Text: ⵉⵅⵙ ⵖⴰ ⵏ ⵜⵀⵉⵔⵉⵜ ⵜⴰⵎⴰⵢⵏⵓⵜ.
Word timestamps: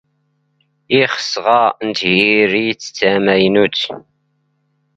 ⵉⵅⵙ 1.01 1.25
ⵖⴰ 1.45 1.61
ⵏ 1.85 1.87
ⵜⵀⵉⵔⵉⵜ 1.97 2.83
ⵜⴰⵎⴰⵢⵏⵓⵜ. 2.97 3.79